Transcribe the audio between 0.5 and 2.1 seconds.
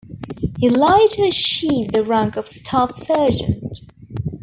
He later achieved the